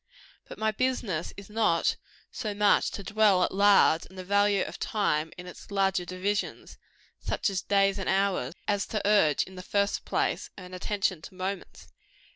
[0.47, 1.95] But my business is not
[2.31, 6.79] so much to dwell at large on the value of time in its larger divisions,
[7.19, 11.35] such as days and hours, as to urge, in the first place, an attention to
[11.35, 11.89] moments.